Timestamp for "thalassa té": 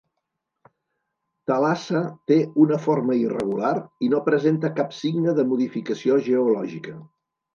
1.51-2.37